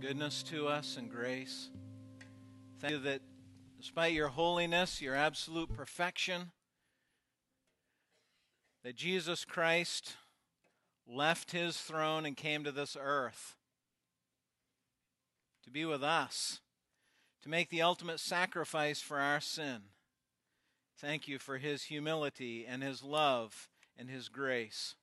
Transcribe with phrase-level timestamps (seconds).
[0.00, 1.70] goodness to us and grace.
[2.78, 3.20] Thank you that
[3.76, 6.52] despite your holiness, your absolute perfection,
[8.84, 10.14] that Jesus Christ
[11.06, 13.56] left his throne and came to this earth
[15.64, 16.60] to be with us,
[17.42, 19.80] to make the ultimate sacrifice for our sin.
[20.96, 24.94] Thank you for his humility and his love and his grace.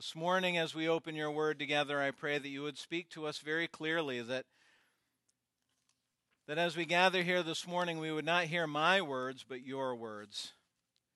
[0.00, 3.26] This morning, as we open your word together, I pray that you would speak to
[3.26, 4.46] us very clearly, that,
[6.48, 9.94] that as we gather here this morning, we would not hear my words, but your
[9.94, 10.54] words.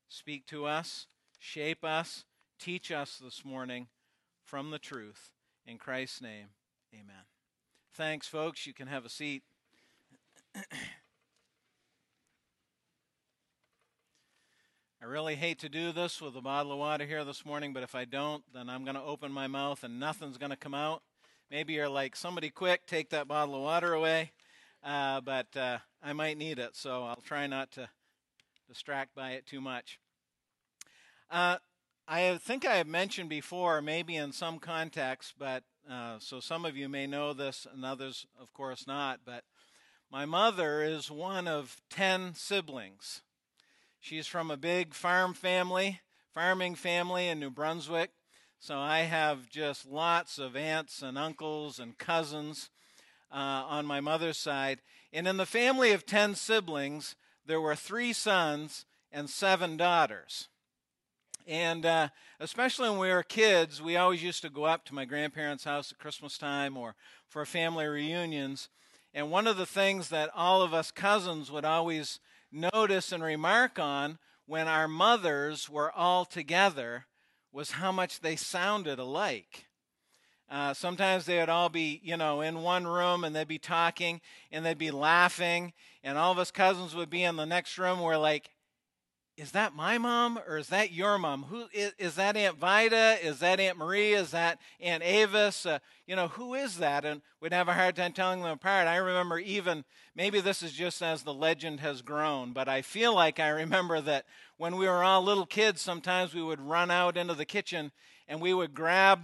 [0.06, 1.06] Speak to us,
[1.38, 2.26] shape us,
[2.58, 3.86] teach us this morning
[4.44, 5.30] from the truth.
[5.66, 6.48] In Christ's name,
[6.92, 7.24] amen.
[7.94, 8.66] Thanks, folks.
[8.66, 9.44] You can have a seat.
[15.04, 17.82] I really hate to do this with a bottle of water here this morning, but
[17.82, 20.72] if I don't, then I'm going to open my mouth and nothing's going to come
[20.72, 21.02] out.
[21.50, 24.32] Maybe you're like, somebody quick, take that bottle of water away.
[24.82, 27.90] Uh, but uh, I might need it, so I'll try not to
[28.66, 29.98] distract by it too much.
[31.30, 31.58] Uh,
[32.08, 36.78] I think I have mentioned before, maybe in some context, but uh, so some of
[36.78, 39.20] you may know this and others, of course, not.
[39.26, 39.44] But
[40.10, 43.20] my mother is one of 10 siblings.
[44.04, 46.02] She's from a big farm family,
[46.34, 48.10] farming family in New Brunswick.
[48.58, 52.68] So I have just lots of aunts and uncles and cousins
[53.32, 54.82] uh, on my mother's side.
[55.10, 57.16] And in the family of 10 siblings,
[57.46, 60.48] there were three sons and seven daughters.
[61.46, 65.06] And uh, especially when we were kids, we always used to go up to my
[65.06, 66.94] grandparents' house at Christmas time or
[67.26, 68.68] for family reunions.
[69.14, 72.20] And one of the things that all of us cousins would always
[72.54, 77.06] notice and remark on when our mothers were all together
[77.52, 79.66] was how much they sounded alike.
[80.50, 84.20] Uh, sometimes they would all be, you know, in one room and they'd be talking
[84.52, 88.00] and they'd be laughing, and all of us cousins would be in the next room.
[88.00, 88.50] We're like,
[89.36, 91.44] is that my mom or is that your mom?
[91.44, 93.18] Who is, is that Aunt Vida?
[93.20, 94.12] Is that Aunt Marie?
[94.12, 95.66] Is that Aunt Avis?
[95.66, 97.04] Uh, you know, who is that?
[97.04, 98.86] And we'd have a hard time telling them apart.
[98.86, 99.84] I remember even,
[100.14, 104.00] maybe this is just as the legend has grown, but I feel like I remember
[104.02, 104.24] that
[104.56, 107.90] when we were all little kids, sometimes we would run out into the kitchen
[108.28, 109.20] and we would grab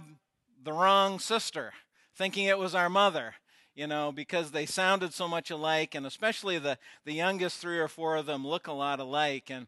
[0.61, 1.71] the wrong sister,
[2.15, 3.35] thinking it was our mother
[3.73, 7.87] you know, because they sounded so much alike, and especially the, the youngest three or
[7.87, 9.49] four of them look a lot alike.
[9.49, 9.65] And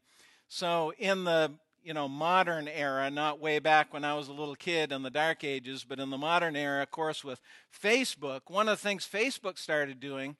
[0.48, 4.56] so in the you know modern era, not way back when I was a little
[4.56, 8.70] kid in the dark ages, but in the modern era, of course, with Facebook, one
[8.70, 10.38] of the things Facebook started doing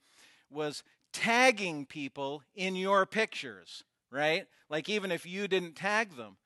[0.50, 4.48] was tagging people in your pictures, right?
[4.70, 6.38] Like even if you didn't tag them.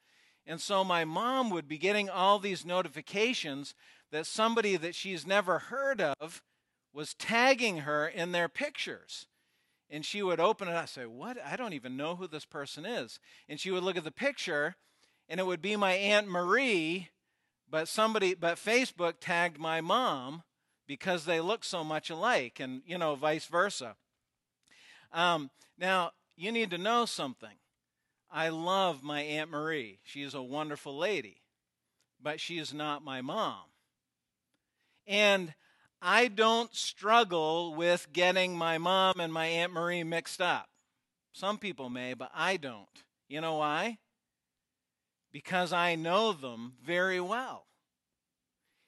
[0.45, 3.73] And so my mom would be getting all these notifications
[4.11, 6.41] that somebody that she's never heard of
[6.93, 9.27] was tagging her in their pictures
[9.89, 11.37] and she would open it up and say, What?
[11.43, 13.19] I don't even know who this person is.
[13.47, 14.75] And she would look at the picture,
[15.29, 17.09] and it would be my Aunt Marie,
[17.69, 20.43] but somebody, but Facebook tagged my mom
[20.87, 23.95] because they look so much alike, and, you know, vice versa.
[25.11, 27.57] Um, now, you need to know something.
[28.31, 29.99] I love my Aunt Marie.
[30.03, 31.41] She is a wonderful lady,
[32.21, 33.63] but she is not my mom.
[35.05, 35.53] And
[36.01, 40.69] I don't struggle with getting my mom and my Aunt Marie mixed up.
[41.33, 42.87] Some people may, but I don't.
[43.27, 43.97] You know why?
[45.31, 47.65] Because I know them very well.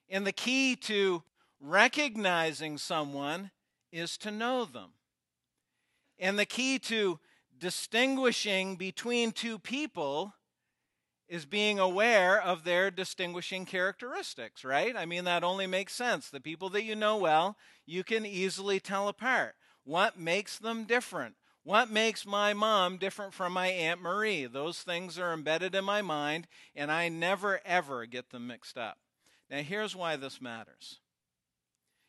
[0.09, 1.23] And the key to
[1.59, 3.51] recognizing someone
[3.91, 4.91] is to know them.
[6.17, 7.19] And the key to
[7.57, 10.33] distinguishing between two people
[11.29, 14.95] is being aware of their distinguishing characteristics, right?
[14.97, 16.29] I mean, that only makes sense.
[16.29, 19.55] The people that you know well, you can easily tell apart.
[19.83, 21.35] What makes them different?
[21.63, 24.45] What makes my mom different from my Aunt Marie?
[24.45, 28.97] Those things are embedded in my mind, and I never, ever get them mixed up.
[29.51, 30.99] Now, here's why this matters.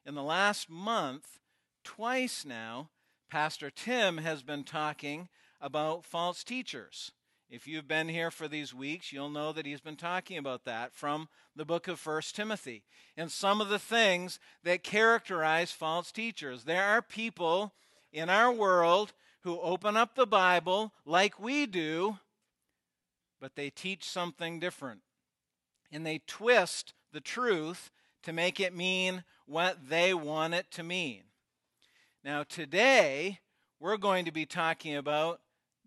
[0.07, 1.41] In the last month,
[1.85, 2.89] twice now,
[3.31, 5.29] Pastor Tim has been talking
[5.61, 7.13] about false teachers.
[7.51, 10.95] If you've been here for these weeks, you'll know that he's been talking about that
[10.95, 12.85] from the book of First Timothy
[13.17, 16.63] and some of the things that characterize false teachers.
[16.63, 17.73] There are people
[18.13, 22.19] in our world who open up the Bible like we do,
[23.41, 25.01] but they teach something different.
[25.91, 27.91] And they twist the truth
[28.23, 31.23] to make it mean what they want it to mean.
[32.23, 33.41] Now, today,
[33.81, 35.41] we're going to be talking about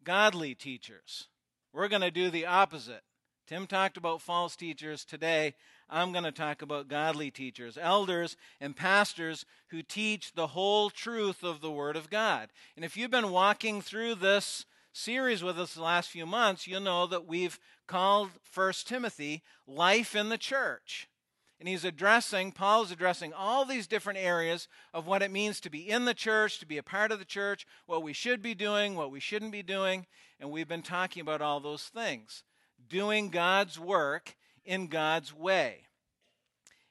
[0.04, 1.30] godly teachers.
[1.73, 3.01] We're going to do the opposite.
[3.47, 5.03] Tim talked about false teachers.
[5.03, 5.55] Today,
[5.89, 11.43] I'm going to talk about godly teachers, elders and pastors who teach the whole truth
[11.43, 12.49] of the Word of God.
[12.75, 16.79] And if you've been walking through this series with us the last few months, you'll
[16.79, 21.09] know that we've called 1 Timothy Life in the Church.
[21.59, 25.69] And he's addressing, Paul is addressing all these different areas of what it means to
[25.69, 28.53] be in the church, to be a part of the church, what we should be
[28.53, 30.05] doing, what we shouldn't be doing.
[30.44, 32.44] And we've been talking about all those things.
[32.90, 34.36] Doing God's work
[34.66, 35.84] in God's way.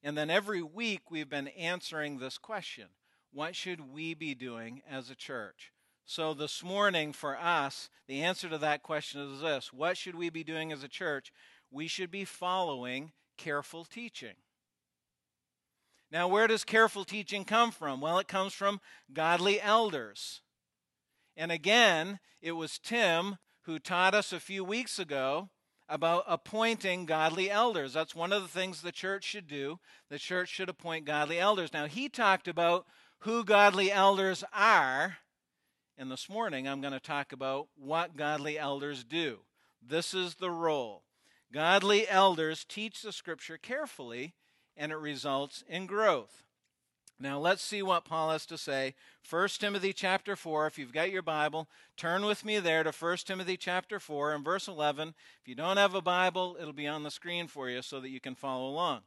[0.02, 2.86] And then every week we've been answering this question
[3.30, 5.70] What should we be doing as a church?
[6.06, 10.30] So this morning for us, the answer to that question is this What should we
[10.30, 11.30] be doing as a church?
[11.70, 14.36] We should be following careful teaching.
[16.10, 18.00] Now, where does careful teaching come from?
[18.00, 18.80] Well, it comes from
[19.12, 20.40] godly elders.
[21.36, 25.48] And again, it was Tim who taught us a few weeks ago
[25.88, 27.92] about appointing godly elders.
[27.92, 29.78] That's one of the things the church should do.
[30.08, 31.72] The church should appoint godly elders.
[31.72, 32.86] Now, he talked about
[33.20, 35.18] who godly elders are.
[35.98, 39.40] And this morning, I'm going to talk about what godly elders do.
[39.80, 41.04] This is the role.
[41.52, 44.34] Godly elders teach the scripture carefully
[44.76, 46.44] and it results in growth.
[47.22, 48.96] Now let's see what Paul has to say.
[49.30, 53.16] 1 Timothy chapter 4, if you've got your Bible, turn with me there to 1
[53.18, 55.14] Timothy chapter 4 and verse 11.
[55.40, 58.10] If you don't have a Bible, it'll be on the screen for you so that
[58.10, 59.02] you can follow along.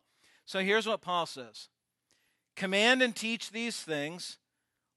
[0.46, 1.68] So here's what Paul says
[2.56, 4.38] Command and teach these things.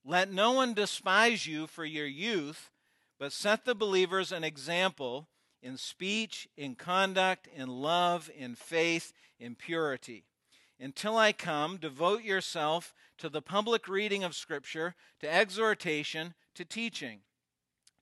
[0.05, 2.71] Let no one despise you for your youth,
[3.19, 5.27] but set the believers an example
[5.61, 9.11] in speech, in conduct, in love, in faith,
[9.41, 10.23] in purity.
[10.79, 17.19] Until I come, devote yourself to the public reading of Scripture, to exhortation, to teaching.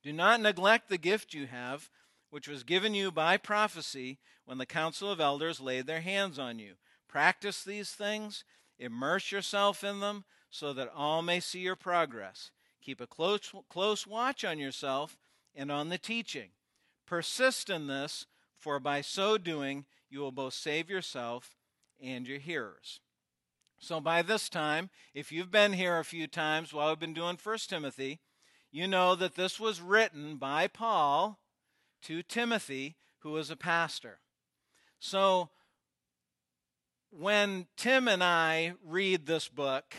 [0.03, 1.89] Do not neglect the gift you have,
[2.29, 6.59] which was given you by prophecy when the council of elders laid their hands on
[6.59, 6.73] you.
[7.07, 8.43] Practice these things,
[8.77, 12.51] immerse yourself in them, so that all may see your progress.
[12.81, 15.17] Keep a close, close watch on yourself
[15.55, 16.49] and on the teaching.
[17.07, 21.56] Persist in this, for by so doing you will both save yourself
[22.01, 22.99] and your hearers.
[23.79, 27.37] So by this time, if you've been here a few times while we've been doing
[27.41, 28.19] 1 Timothy,
[28.71, 31.39] you know that this was written by Paul
[32.03, 34.19] to Timothy, who was a pastor.
[34.99, 35.49] So
[37.11, 39.95] when Tim and I read this book,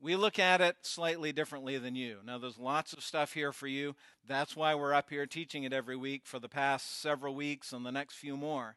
[0.00, 2.18] we look at it slightly differently than you.
[2.24, 3.94] Now, there's lots of stuff here for you.
[4.26, 7.84] That's why we're up here teaching it every week for the past several weeks and
[7.84, 8.76] the next few more.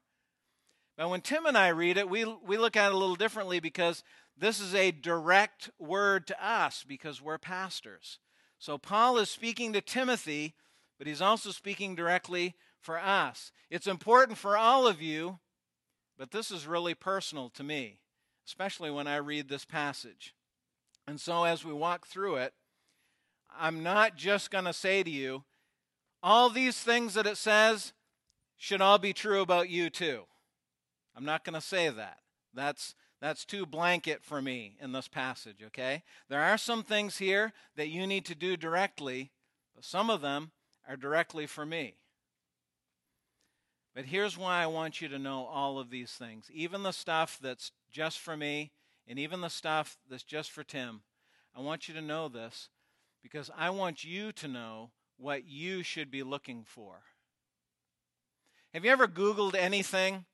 [0.98, 3.60] But when Tim and I read it, we, we look at it a little differently
[3.60, 4.04] because
[4.38, 8.20] this is a direct word to us because we're pastors.
[8.60, 10.54] So Paul is speaking to Timothy,
[10.98, 13.52] but he's also speaking directly for us.
[13.70, 15.40] It's important for all of you,
[16.18, 18.00] but this is really personal to me,
[18.46, 20.36] especially when I read this passage.
[21.08, 22.54] And so as we walk through it,
[23.60, 25.44] I'm not just going to say to you,
[26.22, 27.94] all these things that it says
[28.58, 30.24] should all be true about you too.
[31.16, 32.20] I'm not going to say that.
[32.54, 36.04] That's that's too blanket for me in this passage, okay?
[36.28, 39.32] There are some things here that you need to do directly,
[39.74, 40.52] but some of them
[40.86, 41.96] are directly for me.
[43.96, 46.50] But here's why I want you to know all of these things.
[46.54, 48.72] Even the stuff that's just for me,
[49.08, 51.04] and even the stuff that's just for Tim.
[51.56, 52.68] I want you to know this
[53.22, 57.04] because I want you to know what you should be looking for.
[58.74, 60.26] Have you ever Googled anything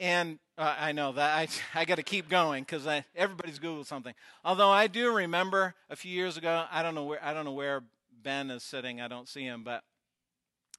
[0.00, 1.48] and uh, I know that I,
[1.80, 4.14] I got to keep going because everybody's Googled something.
[4.44, 7.52] Although I do remember a few years ago, I don't know where I don't know
[7.52, 7.82] where
[8.22, 9.00] Ben is sitting.
[9.00, 9.84] I don't see him, but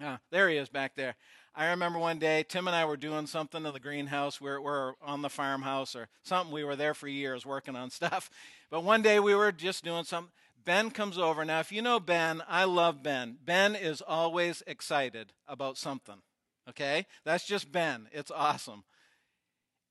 [0.03, 1.15] uh, there he is back there.
[1.53, 4.39] I remember one day Tim and I were doing something in the greenhouse.
[4.39, 6.53] We we're, we're on the farmhouse or something.
[6.53, 8.29] We were there for years working on stuff.
[8.69, 10.31] But one day we were just doing something.
[10.63, 11.43] Ben comes over.
[11.43, 13.37] Now, if you know Ben, I love Ben.
[13.43, 16.21] Ben is always excited about something.
[16.69, 17.07] Okay?
[17.25, 18.07] That's just Ben.
[18.11, 18.83] It's awesome.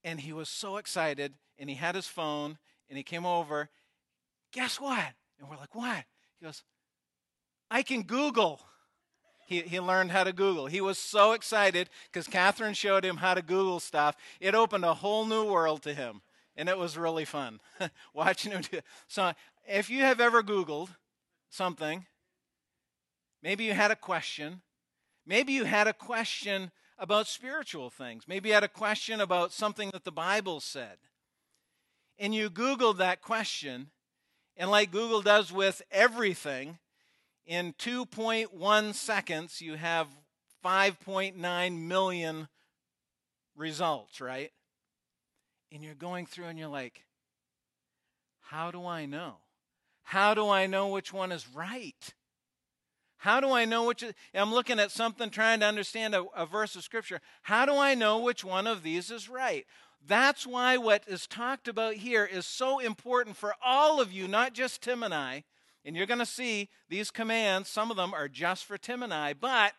[0.03, 3.69] And he was so excited, and he had his phone, and he came over.
[4.53, 5.05] Guess what?
[5.39, 6.05] And we're like, what?
[6.39, 6.63] He goes,
[7.71, 8.61] I can Google.
[9.47, 10.67] He, he learned how to Google.
[10.67, 14.17] He was so excited because Catherine showed him how to Google stuff.
[14.41, 16.23] It opened a whole new world to him,
[16.57, 17.61] and it was really fun
[18.15, 18.85] watching him do it.
[19.09, 19.33] So,
[19.69, 20.89] if you have ever Googled
[21.49, 22.07] something,
[23.43, 24.63] maybe you had a question,
[25.27, 28.29] maybe you had a question about spiritual things.
[28.29, 30.99] Maybe you had a question about something that the Bible said.
[32.19, 33.91] And you Googled that question,
[34.57, 36.79] and like Google does with everything,
[37.47, 40.07] in 2.1 seconds, you have
[40.65, 42.49] 5.9 million
[43.57, 44.53] results, right?
[45.73, 47.05] and you're going through and you're like,
[48.41, 49.37] how do I know?
[50.03, 52.15] How do I know which one is right?
[53.21, 54.03] How do I know which?
[54.35, 57.21] I'm looking at something trying to understand a, a verse of Scripture.
[57.43, 59.67] How do I know which one of these is right?
[60.09, 64.55] That's why what is talked about here is so important for all of you, not
[64.55, 65.45] just Tim and I.
[65.85, 69.13] And you're going to see these commands, some of them are just for Tim and
[69.13, 69.75] I, but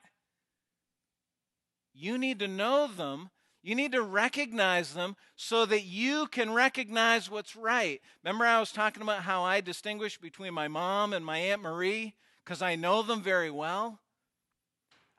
[1.95, 3.31] you need to know them.
[3.63, 8.01] You need to recognize them so that you can recognize what's right.
[8.23, 12.13] Remember, I was talking about how I distinguish between my mom and my Aunt Marie
[12.43, 13.99] because I know them very well?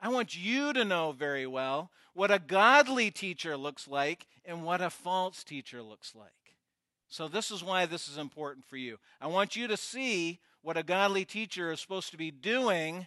[0.01, 4.81] I want you to know very well what a godly teacher looks like and what
[4.81, 6.57] a false teacher looks like.
[7.09, 8.99] So, this is why this is important for you.
[9.21, 13.07] I want you to see what a godly teacher is supposed to be doing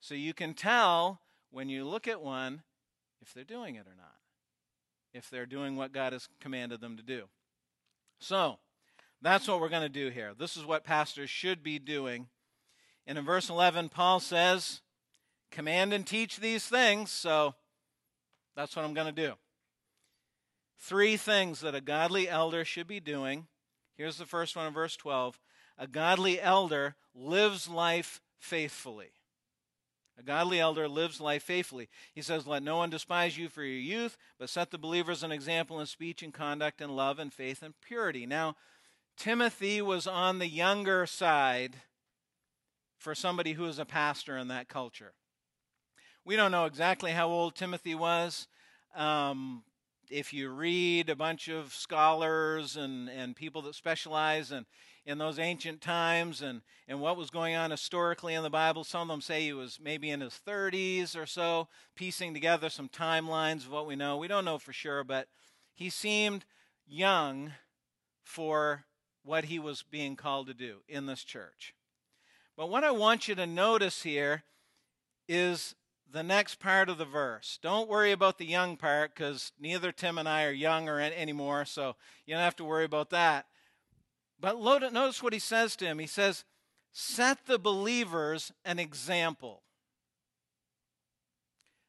[0.00, 1.20] so you can tell
[1.50, 2.62] when you look at one
[3.20, 4.16] if they're doing it or not,
[5.12, 7.24] if they're doing what God has commanded them to do.
[8.18, 8.58] So,
[9.22, 10.32] that's what we're going to do here.
[10.38, 12.28] This is what pastors should be doing.
[13.06, 14.80] And in verse 11, Paul says,
[15.54, 17.10] command and teach these things.
[17.10, 17.54] So
[18.56, 19.34] that's what I'm going to do.
[20.78, 23.46] Three things that a godly elder should be doing.
[23.96, 25.38] Here's the first one in verse 12
[25.78, 29.12] A godly elder lives life faithfully.
[30.18, 31.88] A godly elder lives life faithfully.
[32.14, 35.32] He says, Let no one despise you for your youth, but set the believers an
[35.32, 38.26] example in speech and conduct and love and faith and purity.
[38.26, 38.56] Now,
[39.16, 41.76] Timothy was on the younger side
[43.04, 45.12] for somebody who is a pastor in that culture.
[46.24, 48.48] We don't know exactly how old Timothy was.
[48.96, 49.62] Um,
[50.10, 54.64] if you read a bunch of scholars and, and people that specialize in,
[55.04, 59.02] in those ancient times and, and what was going on historically in the Bible, some
[59.02, 63.66] of them say he was maybe in his 30s or so, piecing together some timelines
[63.66, 64.16] of what we know.
[64.16, 65.28] We don't know for sure, but
[65.74, 66.46] he seemed
[66.86, 67.52] young
[68.22, 68.86] for
[69.22, 71.73] what he was being called to do in this church.
[72.56, 74.44] But what I want you to notice here
[75.28, 75.74] is
[76.10, 77.58] the next part of the verse.
[77.60, 81.64] Don't worry about the young part because neither Tim and I are young or anymore,
[81.64, 83.46] so you don't have to worry about that.
[84.40, 85.98] But notice what he says to him.
[85.98, 86.44] He says,
[86.92, 89.62] Set the believers an example.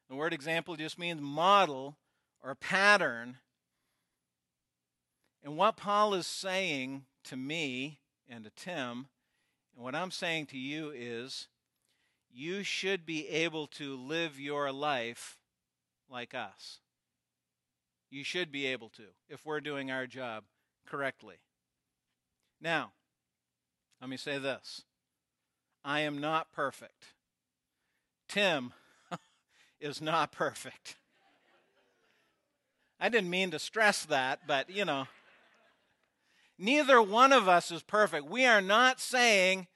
[0.08, 1.96] The word example just means model
[2.42, 3.36] or pattern.
[5.44, 9.06] And what Paul is saying to me and to Tim,
[9.76, 11.48] and what I'm saying to you is,
[12.32, 15.38] you should be able to live your life
[16.10, 16.80] like us.
[18.10, 20.44] You should be able to if we're doing our job
[20.86, 21.36] correctly.
[22.60, 22.92] Now,
[24.00, 24.82] let me say this
[25.84, 27.14] I am not perfect.
[28.28, 28.72] Tim
[29.80, 30.96] is not perfect.
[32.98, 35.06] I didn't mean to stress that, but you know,
[36.58, 38.26] neither one of us is perfect.
[38.26, 39.66] We are not saying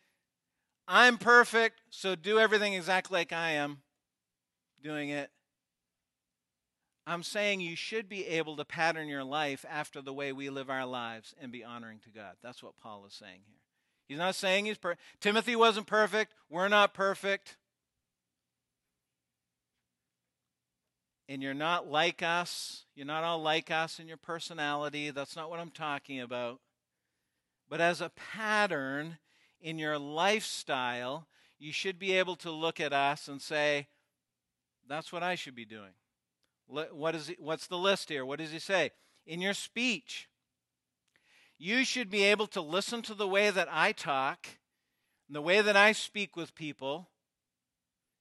[0.87, 3.83] I'm perfect, so do everything exactly like I am
[4.83, 5.31] doing it.
[7.07, 10.71] I'm saying you should be able to pattern your life after the way we live
[10.71, 12.35] our lives and be honoring to God.
[12.43, 13.59] That's what Paul is saying here.
[14.09, 15.03] He's not saying he's perfect.
[15.21, 16.35] Timothy wasn't perfect.
[16.49, 17.57] We're not perfect.
[21.29, 22.85] And you're not like us.
[22.97, 25.11] You're not all like us in your personality.
[25.11, 26.61] That's not what I'm talking about.
[27.71, 29.19] But as a pattern,
[29.61, 33.87] in your lifestyle, you should be able to look at us and say,
[34.89, 35.93] that's what I should be doing.
[36.67, 38.27] What is he, what's the list here?
[38.27, 38.91] What does he say?
[39.27, 40.29] In your speech,
[41.59, 44.49] you should be able to listen to the way that I talk,
[45.29, 47.09] and the way that I speak with people,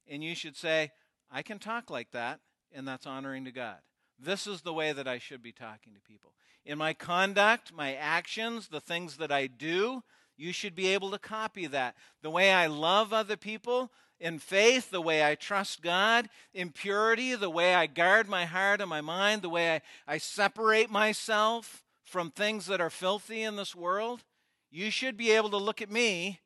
[0.08, 0.92] and you should say,
[1.32, 2.40] I can talk like that,
[2.72, 3.78] and that's honoring to God.
[4.20, 6.34] This is the way that I should be talking to people.
[6.66, 10.04] In my conduct, my actions, the things that I do,
[10.38, 11.96] you should be able to copy that.
[12.22, 17.36] The way I love other people in faith, the way I trust God, in purity,
[17.36, 21.84] the way I guard my heart and my mind, the way I, I separate myself
[22.04, 24.24] from things that are filthy in this world.
[24.70, 26.42] You should be able to look at me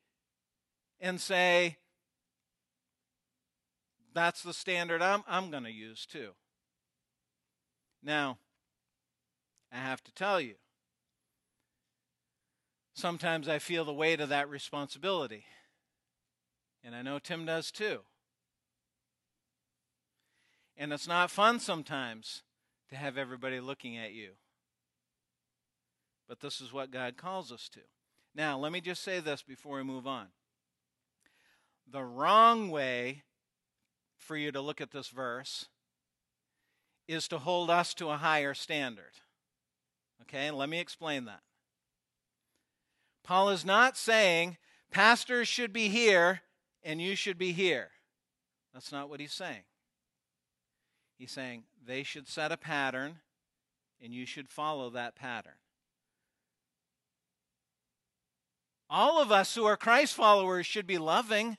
[1.00, 1.78] and say,
[4.14, 6.32] that's the standard I'm, I'm going to use too.
[8.04, 8.38] Now,
[9.72, 10.56] I have to tell you,
[12.94, 15.46] sometimes I feel the weight of that responsibility.
[16.84, 18.02] And I know Tim does too.
[20.76, 22.44] And it's not fun sometimes
[22.90, 24.32] to have everybody looking at you.
[26.28, 27.82] But this is what God calls us to.
[28.36, 30.28] Now, let me just say this before we move on.
[31.90, 33.24] The wrong way
[34.18, 35.68] for you to look at this verse
[37.08, 39.12] is to hold us to a higher standard.
[40.22, 41.42] Okay, let me explain that.
[43.24, 44.58] Paul is not saying
[44.92, 46.42] pastors should be here
[46.84, 47.90] and you should be here.
[48.74, 49.64] That's not what he's saying.
[51.18, 53.20] He's saying they should set a pattern
[54.02, 55.54] and you should follow that pattern.
[58.90, 61.58] All of us who are Christ followers should be loving.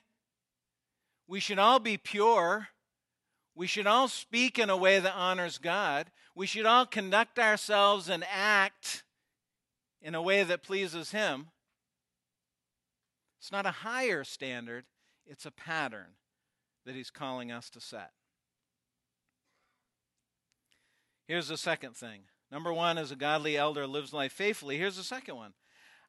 [1.27, 2.69] We should all be pure.
[3.55, 6.11] We should all speak in a way that honors God.
[6.35, 9.03] We should all conduct ourselves and act
[10.01, 11.47] in a way that pleases Him.
[13.39, 14.85] It's not a higher standard,
[15.25, 16.17] it's a pattern
[16.85, 18.11] that He's calling us to set.
[21.27, 22.21] Here's the second thing.
[22.51, 24.77] Number one is a godly elder lives life faithfully.
[24.77, 25.53] Here's the second one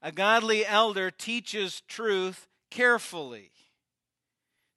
[0.03, 3.51] a godly elder teaches truth carefully.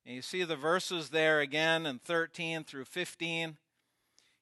[0.09, 3.57] And you see the verses there again in 13 through 15.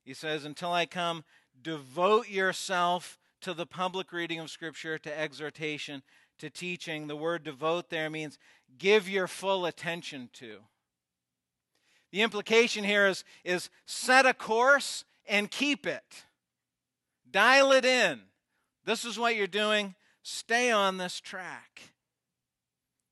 [0.06, 1.26] He says, Until I come,
[1.62, 6.04] devote yourself to the public reading of Scripture, to exhortation,
[6.38, 7.08] to teaching.
[7.08, 8.40] The word devote there means
[8.78, 10.60] give your full attention to.
[12.14, 16.24] The implication here is, is set a course and keep it.
[17.30, 18.22] Dial it in.
[18.86, 19.96] This is what you're doing.
[20.24, 21.92] Stay on this track.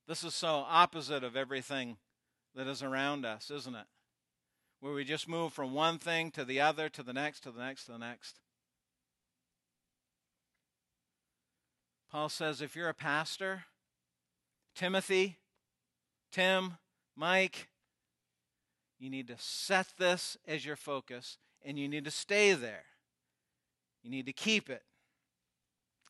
[0.08, 1.98] This is so opposite of everything
[2.56, 3.86] that is around us, isn't it?
[4.80, 7.60] Where we just move from one thing to the other, to the next, to the
[7.60, 8.40] next, to the next.
[12.10, 13.64] Paul says if you're a pastor,
[14.74, 15.36] Timothy,
[16.32, 16.78] Tim,
[17.14, 17.68] Mike,
[18.98, 22.84] you need to set this as your focus and you need to stay there.
[24.02, 24.82] You need to keep it.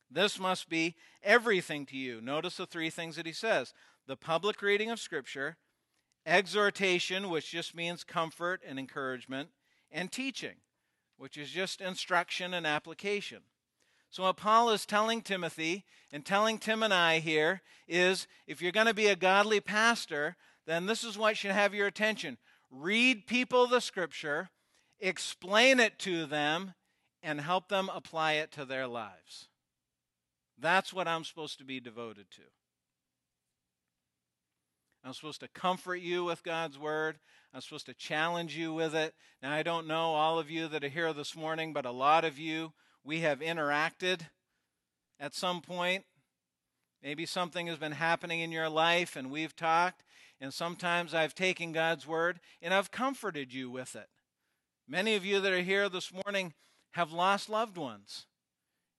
[0.08, 2.20] This must be everything to you.
[2.20, 3.72] Notice the three things that he says
[4.06, 5.56] the public reading of Scripture,
[6.26, 9.50] exhortation, which just means comfort and encouragement,
[9.90, 10.56] and teaching,
[11.16, 13.42] which is just instruction and application.
[14.10, 18.72] So, what Paul is telling Timothy and telling Tim and I here is if you're
[18.72, 22.38] going to be a godly pastor, then this is what should have your attention.
[22.70, 24.50] Read people the scripture,
[25.00, 26.74] explain it to them,
[27.22, 29.48] and help them apply it to their lives.
[30.58, 32.42] That's what I'm supposed to be devoted to.
[35.06, 37.20] I'm supposed to comfort you with God's word.
[37.54, 39.14] I'm supposed to challenge you with it.
[39.40, 42.24] Now, I don't know all of you that are here this morning, but a lot
[42.24, 42.72] of you,
[43.04, 44.22] we have interacted
[45.20, 46.06] at some point.
[47.04, 50.02] Maybe something has been happening in your life and we've talked,
[50.40, 54.08] and sometimes I've taken God's word and I've comforted you with it.
[54.88, 56.52] Many of you that are here this morning
[56.94, 58.26] have lost loved ones,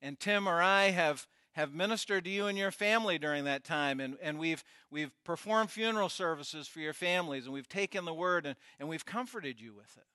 [0.02, 4.00] and Tim or I have have ministered to you and your family during that time.
[4.00, 8.46] And, and we've, we've performed funeral services for your families, and we've taken the word
[8.46, 10.06] and, and we've comforted you with it.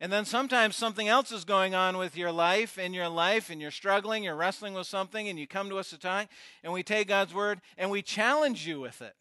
[0.00, 3.60] And then sometimes something else is going on with your life, in your life, and
[3.60, 6.26] you're struggling, you're wrestling with something, and you come to us to talk,
[6.64, 9.14] and we take God's word and we challenge you with it.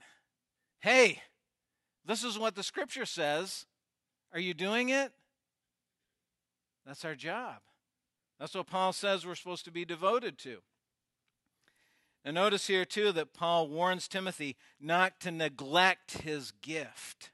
[0.79, 1.21] Hey,
[2.03, 3.67] this is what the scripture says.
[4.33, 5.11] Are you doing it?
[6.83, 7.57] That's our job.
[8.39, 10.59] That's what Paul says we're supposed to be devoted to.
[12.23, 17.31] And notice here, too, that Paul warns Timothy not to neglect his gift.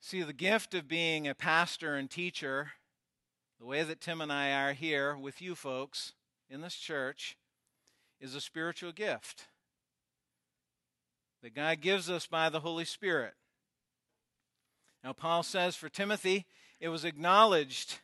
[0.00, 2.72] See, the gift of being a pastor and teacher,
[3.60, 6.14] the way that Tim and I are here with you folks
[6.50, 7.36] in this church,
[8.20, 9.46] is a spiritual gift
[11.42, 13.34] that God gives us by the Holy Spirit.
[15.02, 16.46] Now, Paul says for Timothy,
[16.80, 17.98] it was acknowledged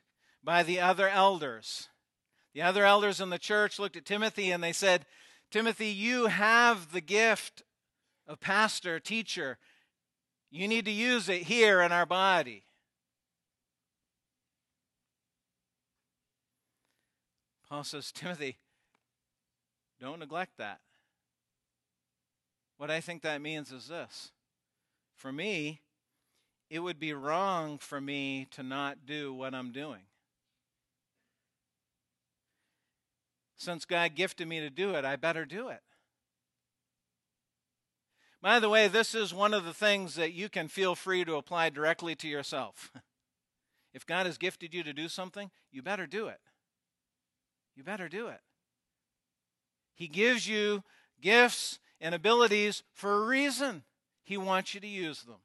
[0.48, 1.90] by the other elders.
[2.54, 5.04] The other elders in the church looked at Timothy and they said,
[5.50, 7.64] Timothy, you have the gift
[8.26, 9.58] of pastor, teacher.
[10.50, 12.62] You need to use it here in our body.
[17.68, 18.56] Paul says, Timothy,
[20.00, 20.80] don't neglect that.
[22.78, 24.32] What I think that means is this
[25.14, 25.82] for me,
[26.70, 30.07] it would be wrong for me to not do what I'm doing.
[33.58, 35.82] Since God gifted me to do it, I better do it.
[38.40, 41.34] By the way, this is one of the things that you can feel free to
[41.34, 42.90] apply directly to yourself.
[43.94, 46.38] If God has gifted you to do something, you better do it.
[47.74, 48.40] You better do it.
[49.94, 50.84] He gives you
[51.20, 53.82] gifts and abilities for a reason.
[54.22, 55.38] He wants you to use them.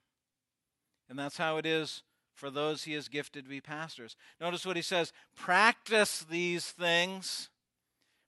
[1.10, 2.04] And that's how it is
[2.36, 4.16] for those he has gifted to be pastors.
[4.42, 7.50] Notice what he says practice these things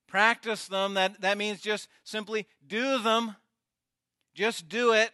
[0.08, 0.94] Practice them.
[0.94, 3.36] That, that means just simply do them.
[4.34, 5.12] Just do it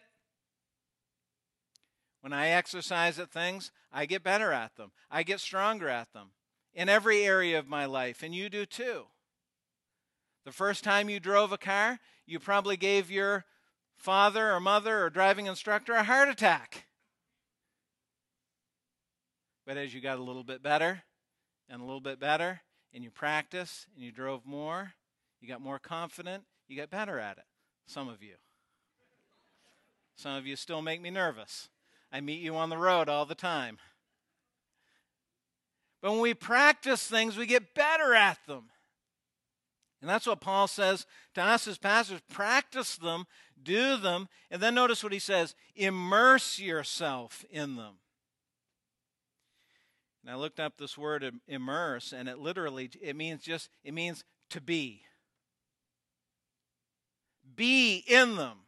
[2.22, 4.92] When I exercise at things, I get better at them.
[5.10, 6.30] I get stronger at them
[6.72, 9.06] in every area of my life, and you do too.
[10.44, 13.44] The first time you drove a car, you probably gave your
[13.96, 16.86] father or mother or driving instructor a heart attack.
[19.66, 21.02] But as you got a little bit better
[21.68, 22.60] and a little bit better,
[22.94, 24.94] and you practice and you drove more,
[25.40, 27.44] you got more confident, you got better at it.
[27.86, 28.34] Some of you.
[30.16, 31.68] Some of you still make me nervous.
[32.12, 33.78] I meet you on the road all the time.
[36.00, 38.64] But when we practice things, we get better at them.
[40.00, 43.24] And that's what Paul says to us as pastors practice them,
[43.62, 47.94] do them, and then notice what he says immerse yourself in them.
[50.22, 54.24] And I looked up this word immerse, and it literally it means just it means
[54.50, 55.02] to be.
[57.56, 58.58] Be in them.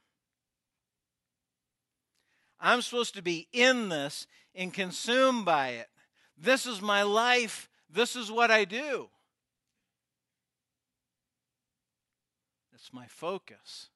[2.60, 5.88] I'm supposed to be in this and consumed by it.
[6.36, 7.68] This is my life.
[7.90, 9.08] This is what I do.
[12.74, 13.90] It's my focus.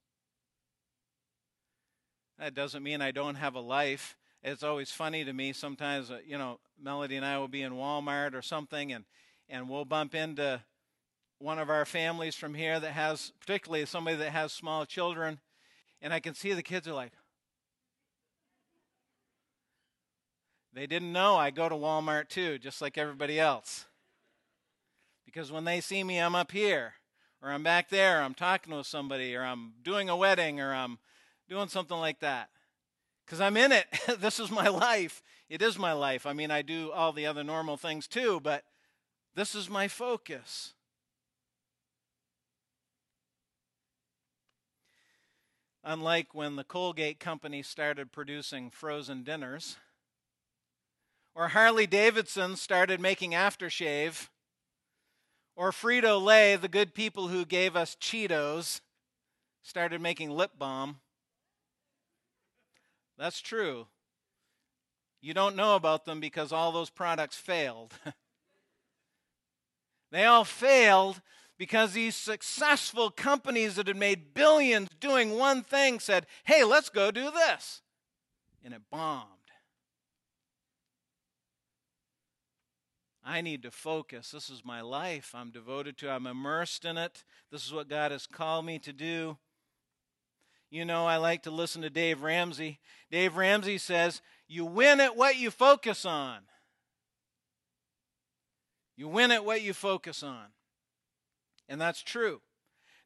[2.38, 4.16] That doesn't mean I don't have a life.
[4.42, 7.72] It's always funny to me sometimes, uh, you know, Melody and I will be in
[7.72, 9.05] Walmart or something and,
[9.48, 10.62] and we'll bump into
[11.38, 15.38] one of our families from here that has, particularly somebody that has small children,
[16.03, 17.12] and I can see the kids are like,
[20.72, 23.87] They didn't know I go to Walmart too, just like everybody else.
[25.24, 26.94] Because when they see me, I'm up here,
[27.42, 30.98] or I'm back there, I'm talking with somebody, or I'm doing a wedding, or I'm
[31.48, 32.51] doing something like that.
[33.29, 33.87] Because I'm in it.
[34.21, 35.23] this is my life.
[35.51, 36.25] It is my life.
[36.25, 38.64] I mean, I do all the other normal things too, but
[39.35, 40.73] this is my focus.
[45.85, 49.77] Unlike when the Colgate Company started producing frozen dinners,
[51.35, 54.29] or Harley Davidson started making aftershave,
[55.55, 58.81] or Frito Lay, the good people who gave us Cheetos,
[59.62, 61.01] started making lip balm.
[63.19, 63.87] That's true.
[65.21, 67.93] You don't know about them because all those products failed.
[70.13, 71.21] they all failed
[71.59, 77.11] because these successful companies that had made billions doing one thing said, hey, let's go
[77.11, 77.83] do this.
[78.65, 79.27] And it bombed.
[83.25, 84.31] I need to focus.
[84.31, 85.35] This is my life.
[85.35, 86.07] I'm devoted to.
[86.07, 86.13] It.
[86.13, 87.25] I'm immersed in it.
[87.51, 89.37] This is what God has called me to do.
[90.71, 92.81] You know, I like to listen to Dave Ramsey.
[93.11, 96.47] Dave Ramsey says, "You win at what you focus on."
[98.97, 100.53] You win at what you focus on.
[101.69, 102.43] And that's true.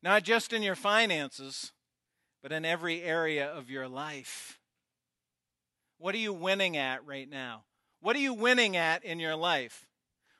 [0.02, 1.72] Not just in your finances,
[2.42, 4.58] but in every area of your life.
[5.98, 7.64] What are you winning at right now?
[8.00, 9.86] What are you winning at in your life?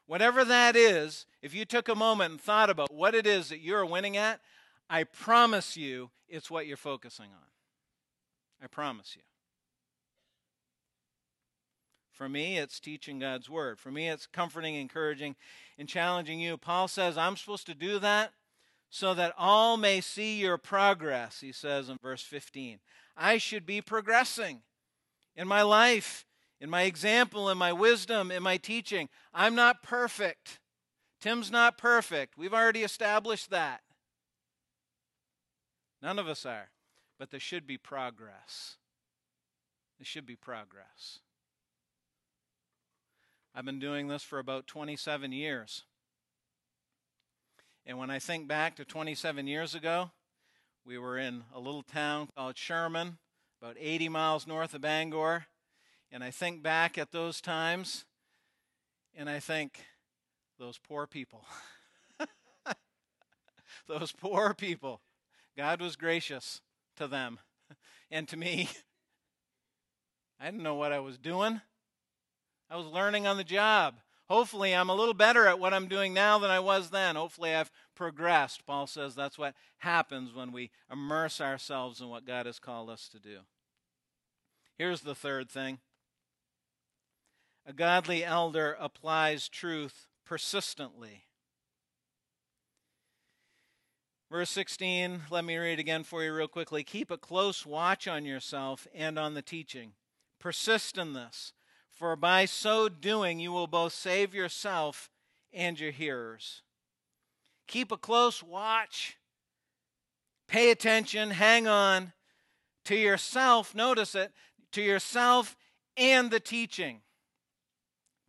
[0.06, 3.60] Whatever that is, if you took a moment and thought about what it is that
[3.60, 4.40] you're winning at,
[4.88, 8.64] I promise you it's what you're focusing on.
[8.64, 9.22] I promise you.
[12.10, 13.78] For me, it's teaching God's word.
[13.78, 15.36] For me, it's comforting, encouraging,
[15.78, 16.56] and challenging you.
[16.56, 18.32] Paul says, I'm supposed to do that
[18.88, 22.78] so that all may see your progress, he says in verse 15.
[23.16, 24.62] I should be progressing
[25.36, 26.26] in my life,
[26.60, 29.08] in my example, in my wisdom, in my teaching.
[29.34, 30.60] I'm not perfect.
[31.20, 32.36] Tim's not perfect.
[32.36, 33.80] We've already established that.
[36.02, 36.70] None of us are.
[37.18, 38.76] But there should be progress.
[39.98, 41.20] There should be progress.
[43.54, 45.84] I've been doing this for about 27 years.
[47.86, 50.10] And when I think back to 27 years ago,
[50.84, 53.18] we were in a little town called Sherman,
[53.60, 55.46] about 80 miles north of Bangor.
[56.10, 58.04] And I think back at those times
[59.14, 59.84] and I think,
[60.58, 61.44] those poor people.
[63.88, 65.00] those poor people.
[65.56, 66.60] God was gracious
[66.96, 67.38] to them
[68.10, 68.68] and to me.
[70.40, 71.60] I didn't know what I was doing.
[72.70, 73.96] I was learning on the job.
[74.28, 77.16] Hopefully, I'm a little better at what I'm doing now than I was then.
[77.16, 78.64] Hopefully, I've progressed.
[78.66, 83.08] Paul says that's what happens when we immerse ourselves in what God has called us
[83.10, 83.40] to do.
[84.78, 85.80] Here's the third thing
[87.66, 91.24] a godly elder applies truth persistently.
[94.32, 96.82] Verse 16, let me read again for you real quickly.
[96.82, 99.92] Keep a close watch on yourself and on the teaching.
[100.40, 101.52] Persist in this,
[101.90, 105.10] for by so doing you will both save yourself
[105.52, 106.62] and your hearers.
[107.66, 109.18] Keep a close watch.
[110.48, 112.14] Pay attention, hang on
[112.86, 114.32] to yourself, notice it,
[114.72, 115.58] to yourself
[115.94, 117.02] and the teaching.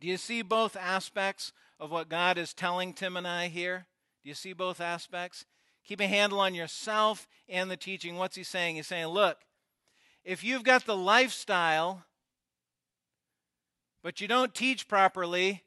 [0.02, 3.86] Do you see both aspects of what God is telling Tim and I here?
[4.22, 5.46] Do you see both aspects?
[5.86, 8.16] Keep a handle on yourself and the teaching.
[8.16, 8.76] What's he saying?
[8.76, 9.38] He's saying, look,
[10.24, 12.04] if you've got the lifestyle,
[14.02, 15.62] but you don't teach properly,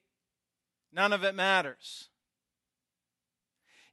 [0.92, 2.10] none of it matters.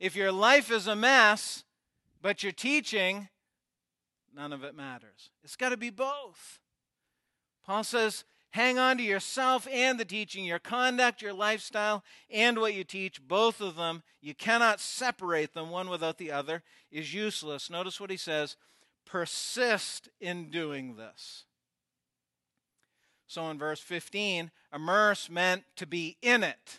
[0.00, 1.64] If your life is a mess,
[2.20, 3.28] but you're teaching,
[4.34, 5.30] none of it matters.
[5.42, 6.58] It's got to be both.
[7.66, 12.72] Paul says, hang on to yourself and the teaching, your conduct, your lifestyle, and what
[12.72, 14.00] you teach, both of them.
[14.20, 16.62] You cannot separate them one without the other,
[16.92, 17.68] is useless.
[17.68, 18.56] Notice what he says
[19.04, 21.46] persist in doing this.
[23.26, 26.78] So in verse 15, immerse meant to be in it.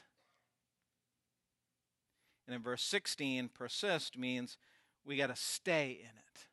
[2.47, 4.57] And in verse 16, persist means
[5.03, 6.45] we got to stay in it.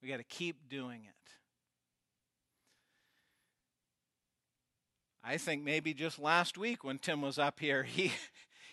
[0.00, 1.19] We got to keep doing it.
[5.30, 8.10] I think maybe just last week when Tim was up here, he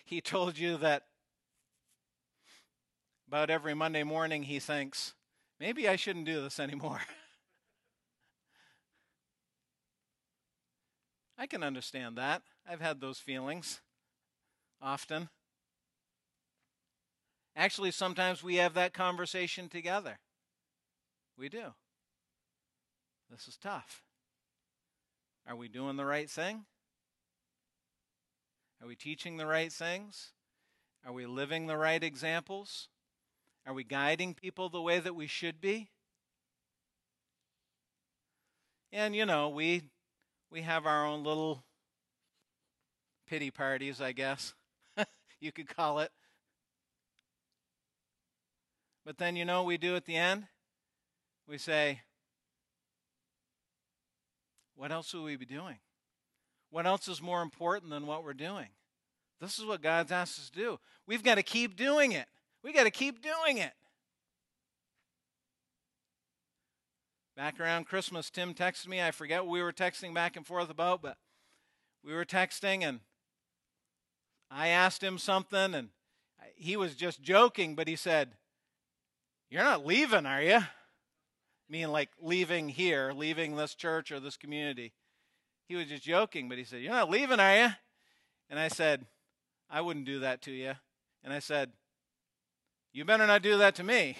[0.04, 1.04] he told you that
[3.28, 5.14] about every Monday morning he thinks,
[5.60, 6.98] maybe I shouldn't do this anymore.
[11.38, 12.42] I can understand that.
[12.68, 13.80] I've had those feelings
[14.82, 15.28] often.
[17.54, 20.18] Actually, sometimes we have that conversation together.
[21.38, 21.74] We do.
[23.30, 24.02] This is tough.
[25.48, 26.66] Are we doing the right thing?
[28.82, 30.32] Are we teaching the right things?
[31.06, 32.88] Are we living the right examples?
[33.66, 35.88] Are we guiding people the way that we should be?
[38.92, 39.84] And you know, we
[40.50, 41.64] we have our own little
[43.26, 44.54] pity parties, I guess.
[45.40, 46.10] you could call it.
[49.04, 50.44] But then you know what we do at the end?
[51.46, 52.02] We say,
[54.78, 55.78] what else will we be doing?
[56.70, 58.68] What else is more important than what we're doing?
[59.40, 60.78] This is what God's asked us to do.
[61.04, 62.26] We've got to keep doing it.
[62.62, 63.72] We've got to keep doing it.
[67.36, 69.02] Back around Christmas, Tim texted me.
[69.02, 71.16] I forget what we were texting back and forth about, but
[72.04, 73.00] we were texting and
[74.48, 75.88] I asked him something and
[76.54, 78.34] he was just joking, but he said,
[79.50, 80.60] you're not leaving, are you?
[81.68, 84.92] Meaning like leaving here, leaving this church or this community.
[85.68, 87.68] He was just joking, but he said, You're not leaving, are you?
[88.48, 89.04] And I said,
[89.70, 90.72] I wouldn't do that to you.
[91.22, 91.72] And I said,
[92.92, 94.16] You better not do that to me.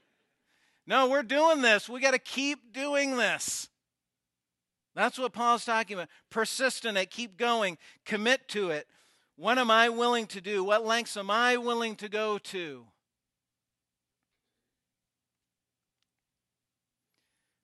[0.86, 1.88] no, we're doing this.
[1.88, 3.68] We got to keep doing this.
[4.94, 6.08] That's what Paul's talking about.
[6.30, 8.86] Persist in it, keep going, commit to it.
[9.36, 10.62] What am I willing to do?
[10.62, 12.84] What lengths am I willing to go to?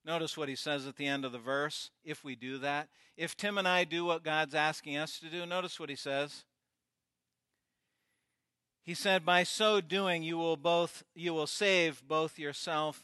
[0.07, 1.91] Notice what he says at the end of the verse.
[2.05, 5.45] If we do that, if Tim and I do what God's asking us to do,
[5.45, 6.45] notice what he says.
[8.85, 13.03] He said, By so doing, you will both you will save both yourself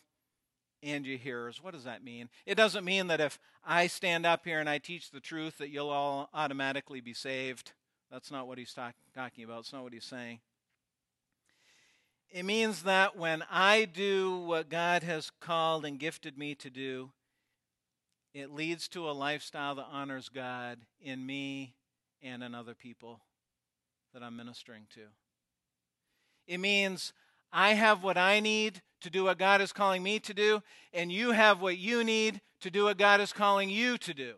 [0.80, 1.60] and your hearers.
[1.60, 2.28] What does that mean?
[2.46, 5.70] It doesn't mean that if I stand up here and I teach the truth that
[5.70, 7.72] you'll all automatically be saved.
[8.12, 9.60] That's not what he's talk, talking about.
[9.60, 10.38] It's not what he's saying.
[12.32, 17.10] It means that when I do what God has called and gifted me to do,
[18.32, 21.74] it leads to a lifestyle that honors God in me
[22.22, 23.20] and in other people
[24.14, 25.02] that I'm ministering to.
[26.46, 27.12] It means
[27.52, 30.62] I have what I need to do what God is calling me to do,
[30.94, 34.34] and you have what you need to do what God is calling you to do.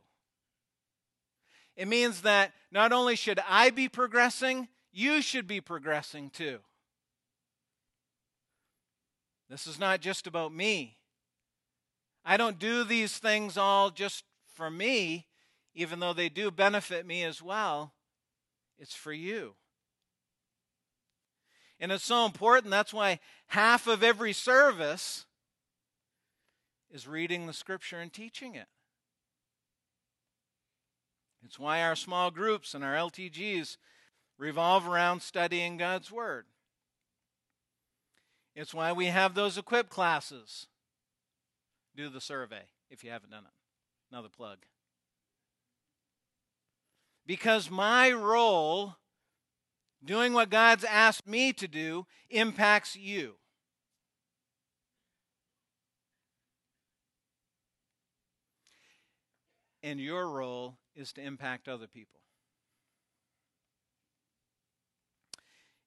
[1.76, 6.58] It means that not only should I be progressing, you should be progressing too.
[9.48, 10.96] This is not just about me.
[12.24, 15.26] I don't do these things all just for me,
[15.74, 17.92] even though they do benefit me as well.
[18.78, 19.54] It's for you.
[21.78, 22.70] And it's so important.
[22.70, 25.26] That's why half of every service
[26.90, 28.68] is reading the scripture and teaching it.
[31.44, 33.76] It's why our small groups and our LTGs
[34.38, 36.46] revolve around studying God's Word.
[38.54, 40.68] It's why we have those equip classes.
[41.96, 44.12] Do the survey if you haven't done it.
[44.12, 44.58] Another plug.
[47.26, 48.96] Because my role,
[50.04, 53.34] doing what God's asked me to do, impacts you.
[59.82, 62.20] And your role is to impact other people.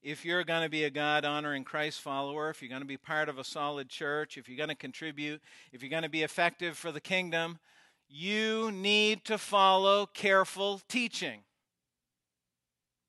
[0.08, 2.96] If you're going to be a God honoring Christ follower, if you're going to be
[2.96, 5.42] part of a solid church, if you're going to contribute,
[5.74, 7.60] if you're going to be effective for the kingdom,
[8.08, 11.42] you need to follow careful teaching.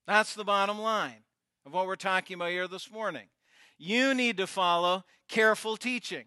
[0.09, 1.23] That's the bottom line
[1.65, 3.29] of what we're talking about here this morning.
[3.79, 6.25] You need to follow careful teaching.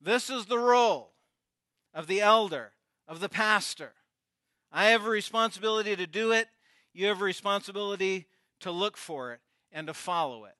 [0.00, 1.12] This is the role
[1.94, 2.72] of the elder,
[3.06, 3.92] of the pastor.
[4.72, 6.48] I have a responsibility to do it.
[6.92, 8.26] You have a responsibility
[8.60, 9.40] to look for it
[9.72, 10.56] and to follow it.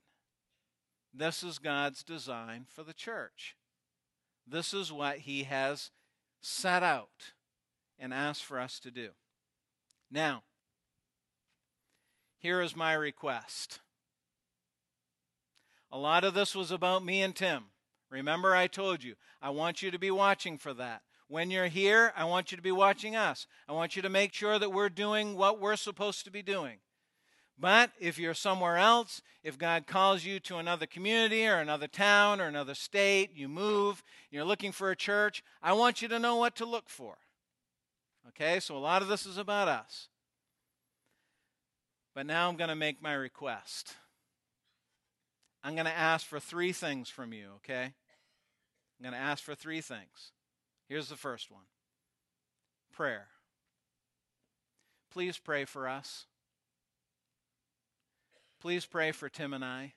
[1.12, 3.56] This is God's design for the church.
[4.46, 5.90] This is what He has
[6.40, 7.32] set out
[7.98, 9.10] and asked for us to do.
[10.10, 10.42] Now,
[12.38, 13.80] here is my request.
[15.92, 17.64] A lot of this was about me and Tim.
[18.10, 21.02] Remember, I told you, I want you to be watching for that.
[21.28, 23.46] When you're here, I want you to be watching us.
[23.68, 26.78] I want you to make sure that we're doing what we're supposed to be doing.
[27.60, 32.40] But if you're somewhere else, if God calls you to another community or another town
[32.40, 36.36] or another state, you move, you're looking for a church, I want you to know
[36.36, 37.18] what to look for.
[38.28, 40.08] Okay, so a lot of this is about us.
[42.14, 43.94] But now I'm going to make my request.
[45.62, 47.84] I'm going to ask for three things from you, okay?
[47.84, 50.32] I'm going to ask for three things.
[50.88, 51.64] Here's the first one
[52.90, 53.28] prayer.
[55.12, 56.26] Please pray for us.
[58.60, 59.94] Please pray for Tim and I.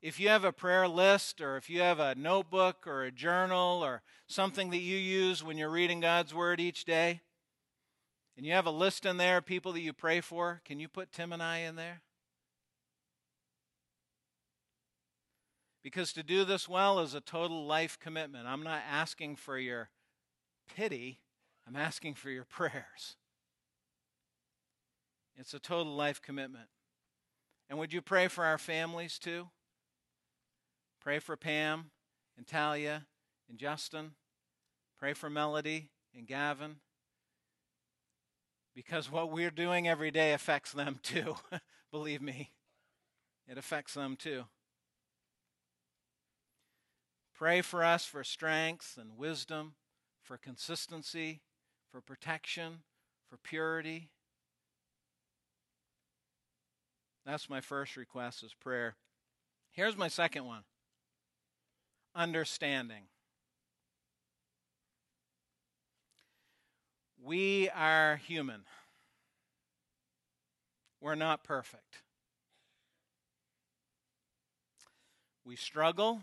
[0.00, 3.84] If you have a prayer list or if you have a notebook or a journal
[3.84, 7.22] or something that you use when you're reading God's Word each day,
[8.36, 10.88] and you have a list in there of people that you pray for, can you
[10.88, 12.02] put Tim and I in there?
[15.82, 18.46] Because to do this well is a total life commitment.
[18.46, 19.90] I'm not asking for your
[20.76, 21.20] pity,
[21.66, 23.16] I'm asking for your prayers.
[25.36, 26.68] It's a total life commitment.
[27.68, 29.48] And would you pray for our families too?
[31.00, 31.90] Pray for Pam
[32.36, 33.06] and Talia
[33.48, 34.12] and Justin.
[34.98, 36.76] Pray for Melody and Gavin.
[38.74, 41.36] Because what we're doing every day affects them too.
[41.90, 42.52] Believe me,
[43.48, 44.44] it affects them too.
[47.34, 49.74] Pray for us for strength and wisdom,
[50.22, 51.42] for consistency,
[51.90, 52.78] for protection,
[53.28, 54.10] for purity.
[57.26, 58.94] That's my first request is prayer.
[59.72, 60.62] Here's my second one
[62.14, 63.02] understanding.
[67.22, 68.62] We are human.
[71.00, 72.02] We're not perfect.
[75.44, 76.22] We struggle.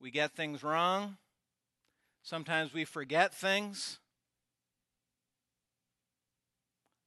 [0.00, 1.16] We get things wrong.
[2.22, 4.00] Sometimes we forget things.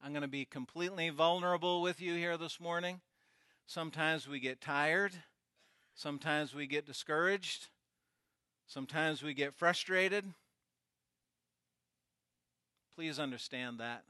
[0.04, 3.00] I'm going to be completely vulnerable with you here this morning.
[3.66, 5.12] Sometimes we get tired.
[5.94, 7.68] Sometimes we get discouraged.
[8.66, 10.26] Sometimes we get frustrated.
[12.94, 14.04] Please understand that.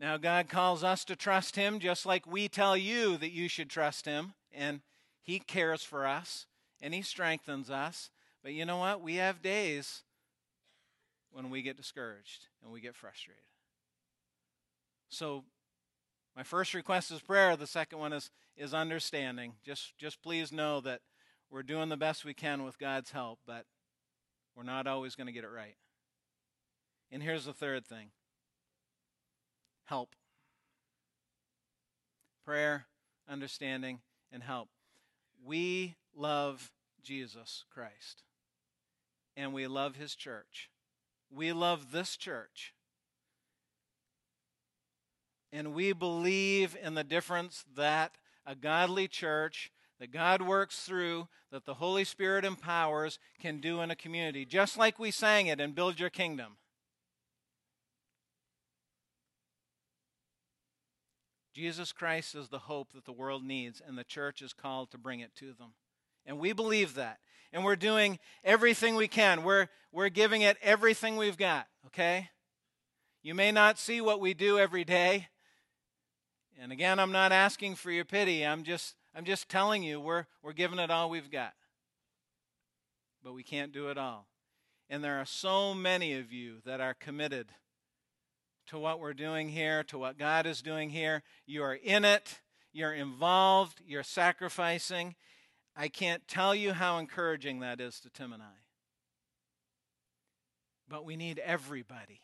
[0.00, 3.68] Now, God calls us to trust Him just like we tell you that you should
[3.68, 4.80] trust Him, and
[5.20, 6.46] He cares for us
[6.80, 8.08] and He strengthens us.
[8.42, 9.02] But you know what?
[9.02, 10.04] We have days
[11.32, 13.42] when we get discouraged and we get frustrated.
[15.08, 15.44] So,
[16.36, 17.56] my first request is prayer.
[17.56, 19.54] The second one is, is understanding.
[19.64, 21.00] Just, just please know that
[21.50, 23.64] we're doing the best we can with God's help, but
[24.54, 25.76] we're not always going to get it right.
[27.10, 28.10] And here's the third thing
[29.86, 30.14] help.
[32.44, 32.86] Prayer,
[33.28, 34.68] understanding, and help.
[35.44, 38.22] We love Jesus Christ,
[39.36, 40.70] and we love his church.
[41.30, 42.74] We love this church.
[45.52, 51.64] And we believe in the difference that a godly church that God works through, that
[51.64, 55.72] the Holy Spirit empowers, can do in a community, just like we sang it in
[55.72, 56.56] Build Your Kingdom.
[61.54, 64.98] Jesus Christ is the hope that the world needs, and the church is called to
[64.98, 65.72] bring it to them.
[66.28, 67.18] And we believe that
[67.52, 69.42] and we're doing everything we can.
[69.42, 72.30] We're, we're giving it everything we've got, okay?
[73.22, 75.28] You may not see what we do every day.
[76.60, 78.44] And again, I'm not asking for your pity.
[78.44, 81.54] I'm just, I'm just telling you we're, we're giving it all we've got.
[83.24, 84.26] But we can't do it all.
[84.90, 87.48] And there are so many of you that are committed
[88.66, 91.22] to what we're doing here, to what God is doing here.
[91.46, 92.40] You are in it,
[92.72, 95.14] you're involved, you're sacrificing,
[95.80, 98.56] I can't tell you how encouraging that is to Tim and I.
[100.88, 102.20] But we need everybody.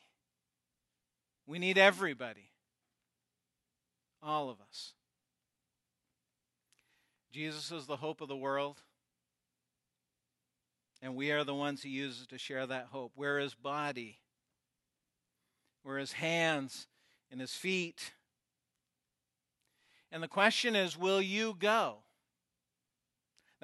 [1.46, 2.50] We need everybody.
[4.20, 4.94] All of us.
[7.30, 8.82] Jesus is the hope of the world.
[11.00, 13.12] And we are the ones he uses to share that hope.
[13.14, 14.18] We're his body,
[15.84, 16.88] we're his hands
[17.30, 18.14] and his feet.
[20.10, 21.98] And the question is will you go?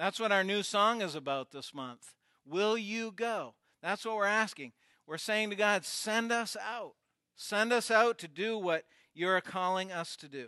[0.01, 2.15] That's what our new song is about this month.
[2.43, 3.53] Will you go?
[3.83, 4.71] That's what we're asking.
[5.05, 6.93] We're saying to God, send us out.
[7.35, 10.47] Send us out to do what you're calling us to do.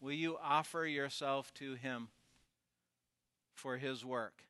[0.00, 2.08] Will you offer yourself to Him
[3.52, 4.44] for His work?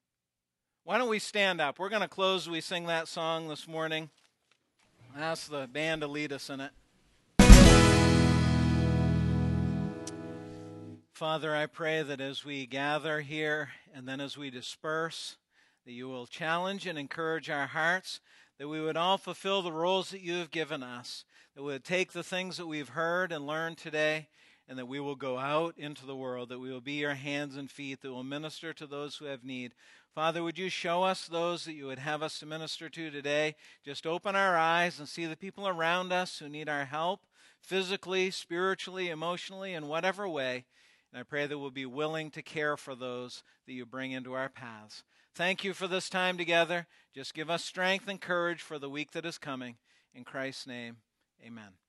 [0.85, 1.81] Why don't we stand up?
[1.81, 2.49] We're going to close.
[2.49, 4.11] We sing that song this morning.
[5.19, 6.71] Ask the band to lead us in it.
[11.23, 15.37] Father, I pray that as we gather here and then as we disperse,
[15.85, 18.19] that you will challenge and encourage our hearts,
[18.59, 21.85] that we would all fulfill the roles that you have given us, that we would
[21.85, 24.31] take the things that we've heard and learned today,
[24.69, 27.57] and that we will go out into the world, that we will be your hands
[27.57, 29.75] and feet, that will minister to those who have need.
[30.17, 33.55] Father, would you show us those that you would have us to minister to today?
[33.85, 37.21] Just open our eyes and see the people around us who need our help,
[37.61, 40.65] physically, spiritually, emotionally, in whatever way.
[41.13, 44.33] And I pray that we'll be willing to care for those that you bring into
[44.33, 45.03] our paths.
[45.35, 46.87] Thank you for this time together.
[47.15, 49.77] Just give us strength and courage for the week that is coming.
[50.15, 50.99] In Christ's name,
[51.45, 51.82] amen.